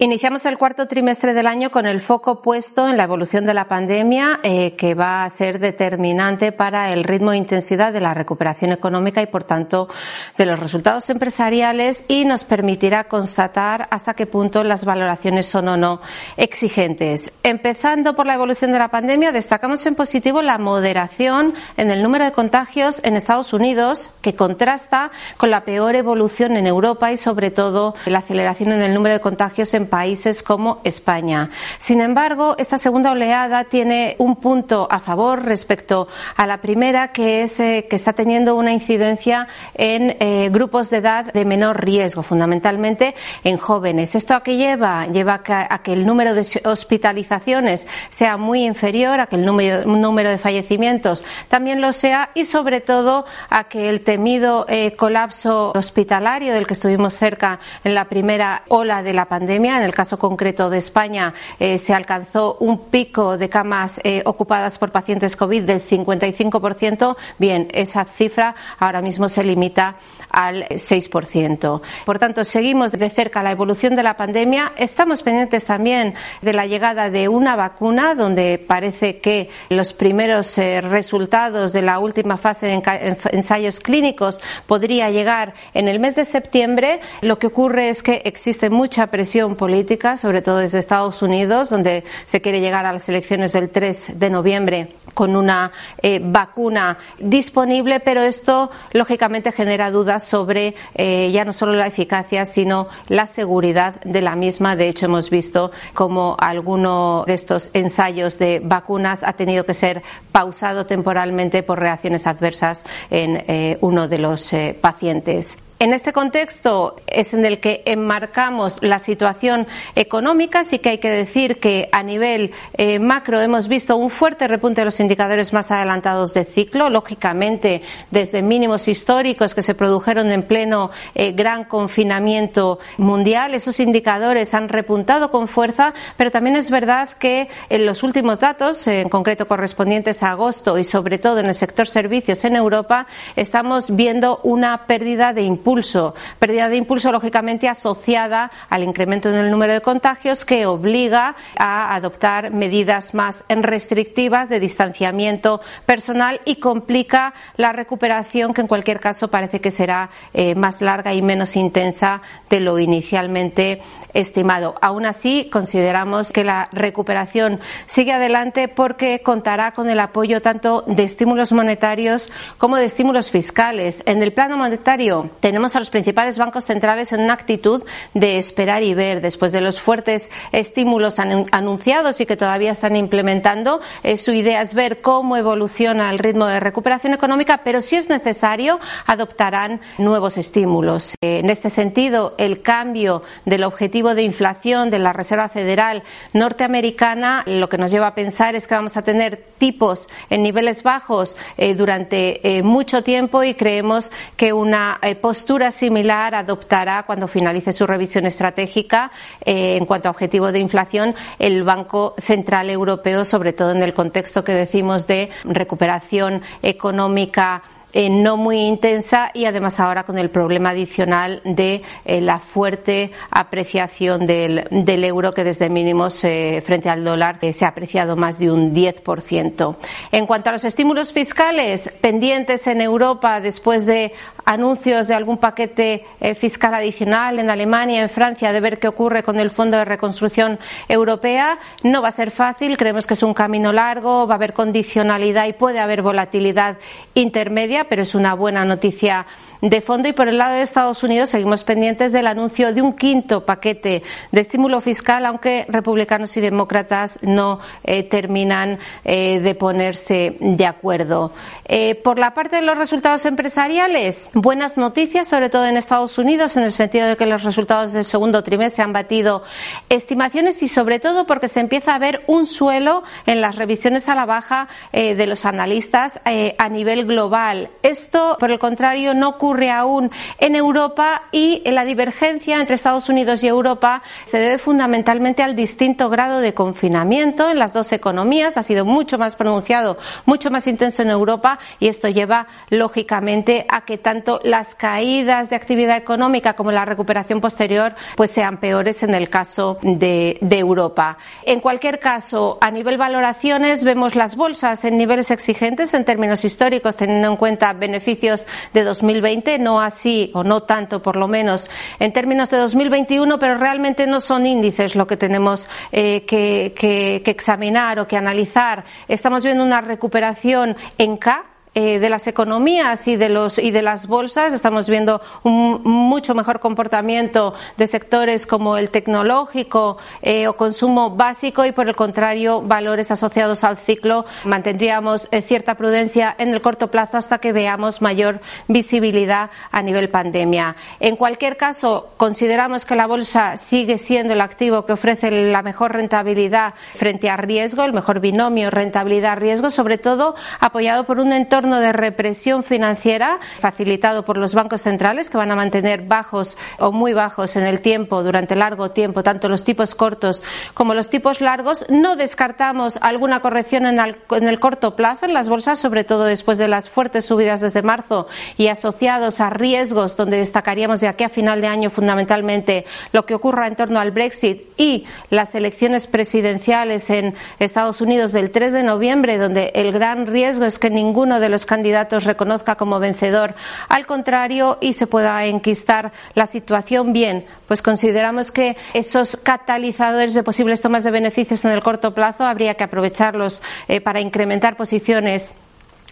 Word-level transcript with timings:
Iniciamos 0.00 0.46
el 0.46 0.58
cuarto 0.58 0.86
trimestre 0.86 1.34
del 1.34 1.48
año 1.48 1.72
con 1.72 1.84
el 1.84 2.00
foco 2.00 2.40
puesto 2.40 2.88
en 2.88 2.96
la 2.96 3.02
evolución 3.02 3.46
de 3.46 3.52
la 3.52 3.66
pandemia, 3.66 4.38
eh, 4.44 4.76
que 4.76 4.94
va 4.94 5.24
a 5.24 5.30
ser 5.30 5.58
determinante 5.58 6.52
para 6.52 6.92
el 6.92 7.02
ritmo 7.02 7.32
e 7.32 7.36
intensidad 7.36 7.92
de 7.92 8.00
la 8.00 8.14
recuperación 8.14 8.70
económica 8.70 9.20
y, 9.22 9.26
por 9.26 9.42
tanto, 9.42 9.88
de 10.36 10.46
los 10.46 10.60
resultados 10.60 11.10
empresariales 11.10 12.04
y 12.06 12.26
nos 12.26 12.44
permitirá 12.44 13.08
constatar 13.08 13.88
hasta 13.90 14.14
qué 14.14 14.26
punto 14.26 14.62
las 14.62 14.84
valoraciones 14.84 15.46
son 15.46 15.66
o 15.66 15.76
no 15.76 16.00
exigentes. 16.36 17.32
Empezando 17.42 18.14
por 18.14 18.26
la 18.26 18.34
evolución 18.34 18.70
de 18.70 18.78
la 18.78 18.92
pandemia, 18.92 19.32
destacamos 19.32 19.84
en 19.84 19.96
positivo 19.96 20.42
la 20.42 20.58
moderación 20.58 21.54
en 21.76 21.90
el 21.90 22.04
número 22.04 22.24
de 22.24 22.30
contagios 22.30 23.00
en 23.02 23.16
Estados 23.16 23.52
Unidos, 23.52 24.10
que 24.22 24.36
contrasta 24.36 25.10
con 25.38 25.50
la 25.50 25.64
peor 25.64 25.96
evolución 25.96 26.56
en 26.56 26.68
Europa 26.68 27.10
y, 27.10 27.16
sobre 27.16 27.50
todo, 27.50 27.96
la 28.06 28.20
aceleración 28.20 28.70
en 28.70 28.82
el 28.82 28.94
número 28.94 29.14
de 29.14 29.20
contagios 29.20 29.74
en 29.74 29.87
países 29.88 30.42
como 30.42 30.80
España. 30.84 31.50
Sin 31.78 32.00
embargo, 32.00 32.54
esta 32.58 32.78
segunda 32.78 33.12
oleada 33.12 33.64
tiene 33.64 34.16
un 34.18 34.36
punto 34.36 34.86
a 34.90 35.00
favor 35.00 35.44
respecto 35.44 36.08
a 36.36 36.46
la 36.46 36.60
primera, 36.60 37.08
que 37.08 37.42
es 37.42 37.58
eh, 37.60 37.86
que 37.88 37.96
está 37.96 38.12
teniendo 38.12 38.54
una 38.54 38.72
incidencia 38.72 39.48
en 39.74 40.16
eh, 40.20 40.48
grupos 40.52 40.90
de 40.90 40.98
edad 40.98 41.32
de 41.32 41.44
menor 41.44 41.84
riesgo, 41.84 42.22
fundamentalmente 42.22 43.14
en 43.44 43.56
jóvenes. 43.56 44.14
¿Esto 44.14 44.34
a 44.34 44.42
qué 44.42 44.56
lleva? 44.56 45.06
Lleva 45.06 45.42
a 45.44 45.82
que, 45.82 45.92
el 45.92 46.06
número 46.06 46.34
de 46.34 46.46
hospitalizaciones 46.64 47.86
sea 48.10 48.36
muy 48.36 48.64
inferior, 48.64 49.20
a 49.20 49.26
que 49.26 49.36
el 49.36 49.44
número, 49.44 50.30
de 50.30 50.38
fallecimientos 50.38 51.24
también 51.48 51.80
lo 51.80 51.92
sea 51.92 52.30
y, 52.34 52.44
sobre 52.44 52.80
todo, 52.80 53.24
a 53.50 53.64
que 53.64 53.88
el 53.88 54.02
temido 54.02 54.66
eh, 54.68 54.94
colapso 54.96 55.72
hospitalario 55.74 56.52
del 56.52 56.66
que 56.66 56.74
estuvimos 56.74 57.14
cerca 57.14 57.60
en 57.84 57.94
la 57.94 58.06
primera 58.06 58.62
ola 58.68 59.02
de 59.02 59.12
la 59.12 59.26
pandemia 59.26 59.77
en 59.78 59.84
el 59.84 59.94
caso 59.94 60.18
concreto 60.18 60.70
de 60.70 60.78
España, 60.78 61.34
eh, 61.58 61.78
se 61.78 61.94
alcanzó 61.94 62.56
un 62.60 62.86
pico 62.90 63.38
de 63.38 63.48
camas 63.48 64.00
eh, 64.04 64.22
ocupadas 64.26 64.78
por 64.78 64.92
pacientes 64.92 65.36
COVID 65.36 65.62
del 65.62 65.82
55%. 65.82 67.16
Bien, 67.38 67.68
esa 67.72 68.04
cifra 68.04 68.54
ahora 68.78 69.02
mismo 69.02 69.28
se 69.28 69.42
limita 69.42 69.96
al 70.30 70.64
6%. 70.68 71.80
Por 72.04 72.18
tanto, 72.18 72.44
seguimos 72.44 72.92
de 72.92 73.10
cerca 73.10 73.42
la 73.42 73.52
evolución 73.52 73.96
de 73.96 74.02
la 74.02 74.16
pandemia. 74.16 74.72
Estamos 74.76 75.22
pendientes 75.22 75.64
también 75.64 76.14
de 76.42 76.52
la 76.52 76.66
llegada 76.66 77.10
de 77.10 77.28
una 77.28 77.56
vacuna, 77.56 78.14
donde 78.14 78.58
parece 78.58 79.20
que 79.20 79.50
los 79.68 79.92
primeros 79.92 80.56
eh, 80.58 80.80
resultados 80.80 81.72
de 81.72 81.82
la 81.82 81.98
última 81.98 82.36
fase 82.36 82.66
de 82.66 83.16
ensayos 83.32 83.80
clínicos 83.80 84.40
podría 84.66 85.10
llegar 85.10 85.54
en 85.74 85.88
el 85.88 86.00
mes 86.00 86.14
de 86.14 86.24
septiembre. 86.24 87.00
Lo 87.22 87.38
que 87.38 87.46
ocurre 87.46 87.88
es 87.88 88.02
que 88.02 88.22
existe 88.24 88.70
mucha 88.70 89.08
presión 89.08 89.56
por 89.56 89.67
política, 89.68 90.16
sobre 90.16 90.40
todo 90.40 90.56
desde 90.56 90.78
Estados 90.78 91.20
Unidos, 91.20 91.68
donde 91.68 92.02
se 92.24 92.40
quiere 92.40 92.62
llegar 92.62 92.86
a 92.86 92.92
las 92.94 93.06
elecciones 93.10 93.52
del 93.52 93.68
3 93.68 94.18
de 94.18 94.30
noviembre 94.30 94.94
con 95.12 95.36
una 95.36 95.72
eh, 96.00 96.22
vacuna 96.24 96.96
disponible, 97.18 98.00
pero 98.00 98.22
esto 98.22 98.70
lógicamente 98.92 99.52
genera 99.52 99.90
dudas 99.90 100.24
sobre 100.24 100.74
eh, 100.94 101.30
ya 101.32 101.44
no 101.44 101.52
solo 101.52 101.74
la 101.74 101.86
eficacia, 101.86 102.46
sino 102.46 102.88
la 103.08 103.26
seguridad 103.26 104.00
de 104.04 104.22
la 104.22 104.36
misma. 104.36 104.74
De 104.74 104.88
hecho, 104.88 105.04
hemos 105.04 105.28
visto 105.28 105.70
cómo 105.92 106.34
alguno 106.38 107.24
de 107.26 107.34
estos 107.34 107.68
ensayos 107.74 108.38
de 108.38 108.62
vacunas 108.64 109.22
ha 109.22 109.34
tenido 109.34 109.66
que 109.66 109.74
ser 109.74 110.02
pausado 110.32 110.86
temporalmente 110.86 111.62
por 111.62 111.78
reacciones 111.78 112.26
adversas 112.26 112.84
en 113.10 113.44
eh, 113.48 113.76
uno 113.82 114.08
de 114.08 114.18
los 114.18 114.50
pacientes. 114.80 115.58
En 115.80 115.92
este 115.92 116.12
contexto 116.12 116.96
es 117.06 117.34
en 117.34 117.44
el 117.44 117.60
que 117.60 117.82
enmarcamos 117.86 118.82
la 118.82 118.98
situación 118.98 119.68
económica. 119.94 120.64
Sí 120.64 120.80
que 120.80 120.88
hay 120.88 120.98
que 120.98 121.08
decir 121.08 121.60
que 121.60 121.88
a 121.92 122.02
nivel 122.02 122.50
eh, 122.76 122.98
macro 122.98 123.40
hemos 123.40 123.68
visto 123.68 123.96
un 123.96 124.10
fuerte 124.10 124.48
repunte 124.48 124.80
de 124.80 124.86
los 124.86 124.98
indicadores 124.98 125.52
más 125.52 125.70
adelantados 125.70 126.34
de 126.34 126.44
ciclo, 126.46 126.90
lógicamente 126.90 127.82
desde 128.10 128.42
mínimos 128.42 128.88
históricos 128.88 129.54
que 129.54 129.62
se 129.62 129.76
produjeron 129.76 130.32
en 130.32 130.42
pleno 130.42 130.90
eh, 131.14 131.30
gran 131.30 131.62
confinamiento 131.62 132.80
mundial. 132.96 133.54
Esos 133.54 133.78
indicadores 133.78 134.54
han 134.54 134.68
repuntado 134.68 135.30
con 135.30 135.46
fuerza, 135.46 135.94
pero 136.16 136.32
también 136.32 136.56
es 136.56 136.72
verdad 136.72 137.10
que 137.10 137.48
en 137.70 137.86
los 137.86 138.02
últimos 138.02 138.40
datos, 138.40 138.84
en 138.88 139.08
concreto 139.08 139.46
correspondientes 139.46 140.24
a 140.24 140.32
agosto 140.32 140.76
y 140.76 140.82
sobre 140.82 141.18
todo 141.18 141.38
en 141.38 141.46
el 141.46 141.54
sector 141.54 141.86
servicios 141.86 142.44
en 142.44 142.56
Europa, 142.56 143.06
estamos 143.36 143.94
viendo 143.94 144.40
una 144.42 144.88
pérdida 144.88 145.32
de 145.32 145.42
impulso 145.42 145.67
impulso, 145.68 146.14
pérdida 146.38 146.70
de 146.70 146.78
impulso 146.78 147.12
lógicamente 147.12 147.68
asociada 147.68 148.50
al 148.70 148.82
incremento 148.82 149.28
en 149.28 149.34
el 149.34 149.50
número 149.50 149.74
de 149.74 149.82
contagios 149.82 150.46
que 150.46 150.64
obliga 150.64 151.36
a 151.58 151.94
adoptar 151.94 152.50
medidas 152.50 153.12
más 153.12 153.44
restrictivas 153.50 154.48
de 154.48 154.60
distanciamiento 154.60 155.60
personal 155.84 156.40
y 156.46 156.56
complica 156.56 157.34
la 157.58 157.72
recuperación 157.72 158.54
que 158.54 158.62
en 158.62 158.66
cualquier 158.66 158.98
caso 158.98 159.28
parece 159.28 159.60
que 159.60 159.70
será 159.70 160.08
eh, 160.32 160.54
más 160.54 160.80
larga 160.80 161.12
y 161.12 161.20
menos 161.20 161.54
intensa 161.54 162.22
de 162.48 162.60
lo 162.60 162.78
inicialmente 162.78 163.82
estimado. 164.14 164.74
Aún 164.80 165.04
así, 165.04 165.50
consideramos 165.52 166.32
que 166.32 166.44
la 166.44 166.70
recuperación 166.72 167.60
sigue 167.84 168.12
adelante 168.12 168.68
porque 168.68 169.20
contará 169.20 169.72
con 169.72 169.90
el 169.90 170.00
apoyo 170.00 170.40
tanto 170.40 170.82
de 170.86 171.04
estímulos 171.04 171.52
monetarios 171.52 172.30
como 172.56 172.76
de 172.76 172.86
estímulos 172.86 173.30
fiscales. 173.30 174.02
En 174.06 174.22
el 174.22 174.32
plano 174.32 174.56
monetario 174.56 175.30
tenemos 175.40 175.57
tenemos 175.58 175.74
a 175.74 175.80
los 175.80 175.90
principales 175.90 176.38
bancos 176.38 176.66
centrales 176.66 177.12
en 177.12 177.20
una 177.20 177.32
actitud 177.32 177.82
de 178.14 178.38
esperar 178.38 178.84
y 178.84 178.94
ver. 178.94 179.20
Después 179.20 179.50
de 179.50 179.60
los 179.60 179.80
fuertes 179.80 180.30
estímulos 180.52 181.18
anunciados 181.18 182.20
y 182.20 182.26
que 182.26 182.36
todavía 182.36 182.70
están 182.70 182.94
implementando, 182.94 183.80
eh, 184.04 184.16
su 184.18 184.30
idea 184.30 184.62
es 184.62 184.72
ver 184.72 185.00
cómo 185.00 185.36
evoluciona 185.36 186.10
el 186.10 186.20
ritmo 186.20 186.46
de 186.46 186.60
recuperación 186.60 187.12
económica, 187.12 187.62
pero 187.64 187.80
si 187.80 187.96
es 187.96 188.08
necesario, 188.08 188.78
adoptarán 189.04 189.80
nuevos 189.98 190.38
estímulos. 190.38 191.16
Eh, 191.22 191.40
en 191.40 191.50
este 191.50 191.70
sentido, 191.70 192.36
el 192.38 192.62
cambio 192.62 193.24
del 193.44 193.64
objetivo 193.64 194.14
de 194.14 194.22
inflación 194.22 194.90
de 194.90 195.00
la 195.00 195.12
Reserva 195.12 195.48
Federal 195.48 196.04
norteamericana 196.34 197.42
lo 197.46 197.68
que 197.68 197.78
nos 197.78 197.90
lleva 197.90 198.06
a 198.06 198.14
pensar 198.14 198.54
es 198.54 198.68
que 198.68 198.76
vamos 198.76 198.96
a 198.96 199.02
tener 199.02 199.44
tipos 199.58 200.08
en 200.30 200.44
niveles 200.44 200.84
bajos 200.84 201.36
eh, 201.56 201.74
durante 201.74 202.62
mucho 202.62 203.02
tiempo 203.02 203.42
y 203.42 203.54
creemos 203.54 204.12
que 204.36 204.52
una 204.52 205.00
postura 205.20 205.47
postura 205.48 205.70
similar 205.70 206.34
adoptará 206.34 207.04
cuando 207.04 207.26
finalice 207.26 207.72
su 207.72 207.86
revisión 207.86 208.26
estratégica 208.26 209.10
eh, 209.42 209.78
en 209.78 209.86
cuanto 209.86 210.08
a 210.08 210.10
objetivo 210.10 210.52
de 210.52 210.58
inflación 210.58 211.14
el 211.38 211.64
Banco 211.64 212.14
Central 212.18 212.68
Europeo, 212.68 213.24
sobre 213.24 213.54
todo 213.54 213.72
en 213.72 213.82
el 213.82 213.94
contexto 213.94 214.44
que 214.44 214.52
decimos 214.52 215.06
de 215.06 215.30
recuperación 215.44 216.42
económica 216.60 217.62
eh, 217.92 218.10
no 218.10 218.36
muy 218.36 218.58
intensa 218.58 219.30
y 219.32 219.46
además 219.46 219.80
ahora 219.80 220.02
con 220.02 220.18
el 220.18 220.28
problema 220.28 220.70
adicional 220.70 221.40
de 221.44 221.82
eh, 222.04 222.20
la 222.20 222.38
fuerte 222.38 223.12
apreciación 223.30 224.26
del, 224.26 224.66
del, 224.70 225.04
euro 225.04 225.32
que 225.32 225.42
desde 225.42 225.70
mínimos 225.70 226.22
eh, 226.22 226.62
frente 226.66 226.90
al 226.90 227.02
dólar 227.02 227.38
se 227.52 227.64
ha 227.64 227.68
apreciado 227.68 228.14
más 228.14 228.38
de 228.38 228.50
un 228.50 228.74
10%. 228.74 229.76
En 230.12 230.26
cuanto 230.26 230.50
a 230.50 230.52
los 230.52 230.64
estímulos 230.64 231.14
fiscales 231.14 231.90
pendientes 232.02 232.66
en 232.66 232.82
Europa 232.82 233.40
después 233.40 233.86
de 233.86 234.12
anuncios 234.44 235.08
de 235.08 235.14
algún 235.14 235.38
paquete 235.38 236.04
fiscal 236.34 236.74
adicional 236.74 237.38
en 237.38 237.50
Alemania, 237.50 238.00
en 238.00 238.08
Francia, 238.08 238.52
de 238.52 238.60
ver 238.60 238.78
qué 238.78 238.88
ocurre 238.88 239.22
con 239.22 239.38
el 239.38 239.50
Fondo 239.50 239.76
de 239.76 239.84
Reconstrucción 239.84 240.58
Europea, 240.88 241.58
no 241.82 242.00
va 242.00 242.08
a 242.08 242.12
ser 242.12 242.30
fácil. 242.30 242.78
Creemos 242.78 243.06
que 243.06 243.12
es 243.12 243.22
un 243.22 243.34
camino 243.34 243.72
largo, 243.72 244.26
va 244.26 244.34
a 244.34 244.36
haber 244.36 244.54
condicionalidad 244.54 245.46
y 245.46 245.52
puede 245.52 245.80
haber 245.80 246.00
volatilidad 246.00 246.78
intermedia 247.14 247.78
pero 247.88 248.02
es 248.02 248.14
una 248.14 248.34
buena 248.34 248.64
noticia 248.64 249.26
de 249.60 249.80
fondo. 249.80 250.08
Y 250.08 250.12
por 250.12 250.28
el 250.28 250.38
lado 250.38 250.54
de 250.54 250.62
Estados 250.62 251.02
Unidos 251.02 251.30
seguimos 251.30 251.64
pendientes 251.64 252.12
del 252.12 252.26
anuncio 252.26 252.72
de 252.72 252.82
un 252.82 252.94
quinto 252.94 253.44
paquete 253.44 254.02
de 254.32 254.40
estímulo 254.40 254.80
fiscal, 254.80 255.26
aunque 255.26 255.66
republicanos 255.68 256.36
y 256.36 256.40
demócratas 256.40 257.18
no 257.22 257.60
eh, 257.84 258.02
terminan 258.04 258.78
eh, 259.04 259.40
de 259.40 259.54
ponerse 259.54 260.36
de 260.40 260.66
acuerdo. 260.66 261.32
Eh, 261.64 261.96
por 261.96 262.18
la 262.18 262.34
parte 262.34 262.56
de 262.56 262.62
los 262.62 262.78
resultados 262.78 263.24
empresariales, 263.26 264.30
buenas 264.32 264.76
noticias, 264.76 265.28
sobre 265.28 265.50
todo 265.50 265.66
en 265.66 265.76
Estados 265.76 266.18
Unidos, 266.18 266.56
en 266.56 266.62
el 266.62 266.72
sentido 266.72 267.06
de 267.06 267.16
que 267.16 267.26
los 267.26 267.42
resultados 267.42 267.92
del 267.92 268.04
segundo 268.04 268.42
trimestre 268.42 268.84
han 268.84 268.92
batido 268.92 269.42
estimaciones 269.88 270.62
y 270.62 270.68
sobre 270.68 270.98
todo 270.98 271.26
porque 271.26 271.48
se 271.48 271.60
empieza 271.60 271.94
a 271.94 271.98
ver 271.98 272.22
un 272.26 272.46
suelo 272.46 273.02
en 273.26 273.40
las 273.40 273.56
revisiones 273.56 274.08
a 274.08 274.14
la 274.14 274.26
baja 274.26 274.68
de 274.92 275.26
los 275.26 275.44
analistas 275.44 276.20
a 276.24 276.68
nivel 276.68 277.06
global. 277.06 277.70
Esto, 277.82 278.36
por 278.38 278.50
el 278.50 278.58
contrario, 278.58 279.14
no 279.14 279.28
ocurre 279.30 279.47
aún 279.70 280.10
en 280.38 280.56
Europa 280.56 281.22
y 281.32 281.62
la 281.70 281.84
divergencia 281.84 282.60
entre 282.60 282.74
Estados 282.74 283.08
Unidos 283.08 283.42
y 283.42 283.48
Europa 283.48 284.02
se 284.24 284.38
debe 284.38 284.58
fundamentalmente 284.58 285.42
al 285.42 285.56
distinto 285.56 286.08
grado 286.10 286.40
de 286.40 286.54
confinamiento 286.54 287.50
en 287.50 287.58
las 287.58 287.72
dos 287.72 287.92
economías. 287.92 288.56
Ha 288.56 288.62
sido 288.62 288.84
mucho 288.84 289.18
más 289.18 289.36
pronunciado, 289.36 289.98
mucho 290.26 290.50
más 290.50 290.66
intenso 290.66 291.02
en 291.02 291.10
Europa 291.10 291.58
y 291.78 291.88
esto 291.88 292.08
lleva, 292.08 292.46
lógicamente, 292.70 293.66
a 293.68 293.84
que 293.84 293.98
tanto 293.98 294.40
las 294.44 294.74
caídas 294.74 295.50
de 295.50 295.56
actividad 295.56 295.96
económica 295.96 296.54
como 296.54 296.72
la 296.72 296.84
recuperación 296.84 297.40
posterior 297.40 297.94
pues 298.16 298.30
sean 298.30 298.58
peores 298.58 299.02
en 299.02 299.14
el 299.14 299.30
caso 299.30 299.78
de, 299.82 300.38
de 300.40 300.58
Europa. 300.58 301.18
En 301.44 301.60
cualquier 301.60 301.98
caso, 301.98 302.58
a 302.60 302.70
nivel 302.70 302.98
valoraciones, 302.98 303.84
vemos 303.84 304.14
las 304.14 304.36
bolsas 304.36 304.84
en 304.84 304.98
niveles 304.98 305.30
exigentes 305.30 305.94
en 305.94 306.04
términos 306.04 306.44
históricos, 306.44 306.96
teniendo 306.96 307.28
en 307.28 307.36
cuenta 307.36 307.72
beneficios 307.72 308.46
de 308.74 308.84
2020, 308.84 309.37
no 309.58 309.80
así 309.80 310.30
o 310.34 310.44
no 310.44 310.62
tanto 310.62 311.02
por 311.02 311.16
lo 311.16 311.28
menos 311.28 311.68
en 311.98 312.12
términos 312.12 312.50
de 312.50 312.58
2021, 312.58 313.38
pero 313.38 313.56
realmente 313.56 314.06
no 314.06 314.20
son 314.20 314.46
índices 314.46 314.94
lo 314.94 315.06
que 315.06 315.16
tenemos 315.16 315.68
eh, 315.92 316.24
que, 316.26 316.74
que, 316.76 317.22
que 317.24 317.30
examinar 317.30 317.98
o 318.00 318.08
que 318.08 318.16
analizar. 318.16 318.84
Estamos 319.06 319.44
viendo 319.44 319.62
una 319.62 319.80
recuperación 319.80 320.76
en 320.98 321.16
K 321.16 321.44
eh, 321.80 322.00
de 322.00 322.10
las 322.10 322.26
economías 322.26 323.06
y 323.06 323.14
de, 323.14 323.28
los, 323.28 323.56
y 323.56 323.70
de 323.70 323.82
las 323.82 324.08
bolsas. 324.08 324.52
Estamos 324.52 324.88
viendo 324.88 325.22
un 325.44 325.80
mucho 325.84 326.34
mejor 326.34 326.58
comportamiento 326.58 327.54
de 327.76 327.86
sectores 327.86 328.48
como 328.48 328.76
el 328.76 328.90
tecnológico 328.90 329.96
eh, 330.20 330.48
o 330.48 330.56
consumo 330.56 331.10
básico 331.10 331.64
y, 331.64 331.70
por 331.70 331.86
el 331.86 331.94
contrario, 331.94 332.62
valores 332.62 333.12
asociados 333.12 333.62
al 333.62 333.78
ciclo. 333.78 334.24
Mantendríamos 334.44 335.28
eh, 335.30 335.40
cierta 335.40 335.76
prudencia 335.76 336.34
en 336.36 336.52
el 336.52 336.60
corto 336.62 336.90
plazo 336.90 337.16
hasta 337.16 337.38
que 337.38 337.52
veamos 337.52 338.02
mayor 338.02 338.40
visibilidad 338.66 339.50
a 339.70 339.80
nivel 339.80 340.08
pandemia. 340.08 340.74
En 340.98 341.14
cualquier 341.14 341.56
caso, 341.56 342.08
consideramos 342.16 342.86
que 342.86 342.96
la 342.96 343.06
bolsa 343.06 343.56
sigue 343.56 343.98
siendo 343.98 344.32
el 344.32 344.40
activo 344.40 344.84
que 344.84 344.94
ofrece 344.94 345.30
la 345.30 345.62
mejor 345.62 345.92
rentabilidad 345.92 346.74
frente 346.96 347.30
a 347.30 347.36
riesgo, 347.36 347.84
el 347.84 347.92
mejor 347.92 348.18
binomio 348.18 348.68
rentabilidad-riesgo, 348.68 349.70
sobre 349.70 349.96
todo 349.96 350.34
apoyado 350.58 351.04
por 351.04 351.20
un 351.20 351.32
entorno 351.32 351.67
de 351.76 351.92
represión 351.92 352.64
financiera 352.64 353.38
facilitado 353.60 354.24
por 354.24 354.38
los 354.38 354.54
bancos 354.54 354.82
centrales 354.82 355.28
que 355.28 355.36
van 355.36 355.50
a 355.50 355.56
mantener 355.56 356.02
bajos 356.02 356.56
o 356.78 356.92
muy 356.92 357.12
bajos 357.12 357.56
en 357.56 357.66
el 357.66 357.80
tiempo, 357.80 358.22
durante 358.22 358.56
largo 358.56 358.90
tiempo, 358.90 359.22
tanto 359.22 359.48
los 359.48 359.64
tipos 359.64 359.94
cortos 359.94 360.42
como 360.74 360.94
los 360.94 361.10
tipos 361.10 361.40
largos. 361.40 361.84
No 361.88 362.16
descartamos 362.16 362.98
alguna 363.02 363.40
corrección 363.40 363.86
en 363.86 363.98
el, 363.98 364.60
corto 364.60 364.96
plazo 364.96 365.26
en 365.26 365.34
las 365.34 365.48
bolsas, 365.48 365.78
sobre 365.78 366.04
todo 366.04 366.24
después 366.24 366.58
de 366.58 366.68
las 366.68 366.88
fuertes 366.88 367.26
subidas 367.26 367.60
desde 367.60 367.82
marzo 367.82 368.26
y 368.56 368.68
asociados 368.68 369.40
a 369.40 369.50
riesgos 369.50 370.16
donde 370.16 370.38
destacaríamos 370.38 371.00
de 371.00 371.08
aquí 371.08 371.24
a 371.24 371.28
final 371.28 371.60
de 371.60 371.66
año 371.68 371.90
fundamentalmente 371.90 372.86
lo 373.12 373.26
que 373.26 373.34
ocurra 373.34 373.66
en 373.66 373.76
torno 373.76 374.00
al 374.00 374.10
Brexit 374.10 374.62
y 374.76 375.04
las 375.30 375.54
elecciones 375.54 376.06
presidenciales 376.06 377.10
en 377.10 377.34
Estados 377.58 378.00
Unidos 378.00 378.32
del 378.32 378.50
3 378.50 378.72
de 378.72 378.82
noviembre, 378.82 379.38
donde 379.38 379.72
el 379.74 379.92
gran 379.92 380.26
riesgo 380.26 380.64
es 380.64 380.78
que 380.78 380.90
ninguno 380.90 381.40
los 381.48 381.66
candidatos 381.66 382.24
reconozca 382.24 382.76
como 382.76 382.98
vencedor 382.98 383.54
al 383.88 384.06
contrario 384.06 384.78
y 384.80 384.92
se 384.92 385.06
pueda 385.06 385.44
enquistar 385.46 386.12
la 386.34 386.46
situación 386.46 387.12
bien, 387.12 387.46
pues 387.66 387.82
consideramos 387.82 388.52
que 388.52 388.76
esos 388.94 389.36
catalizadores 389.36 390.34
de 390.34 390.42
posibles 390.42 390.80
tomas 390.80 391.04
de 391.04 391.10
beneficios 391.10 391.64
en 391.64 391.72
el 391.72 391.82
corto 391.82 392.14
plazo 392.14 392.44
habría 392.44 392.74
que 392.74 392.84
aprovecharlos 392.84 393.62
eh, 393.88 394.00
para 394.00 394.20
incrementar 394.20 394.76
posiciones 394.76 395.54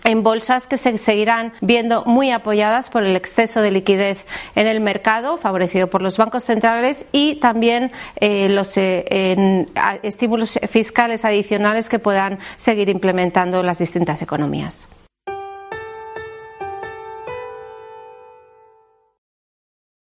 en 0.06 0.22
bolsas 0.22 0.66
que 0.66 0.76
se 0.76 0.96
seguirán 0.98 1.52
viendo 1.60 2.04
muy 2.04 2.30
apoyadas 2.30 2.90
por 2.90 3.02
el 3.02 3.16
exceso 3.16 3.60
de 3.60 3.72
liquidez 3.72 4.24
en 4.54 4.68
el 4.68 4.80
mercado, 4.80 5.36
favorecido 5.36 5.88
por 5.88 6.00
los 6.00 6.16
bancos 6.16 6.44
centrales 6.44 7.06
y 7.12 7.36
también 7.36 7.90
eh, 8.20 8.48
los 8.48 8.76
eh, 8.76 9.66
estímulos 10.02 10.58
fiscales 10.70 11.24
adicionales 11.24 11.88
que 11.88 11.98
puedan 11.98 12.38
seguir 12.56 12.88
implementando 12.88 13.62
las 13.64 13.78
distintas 13.78 14.22
economías. 14.22 14.88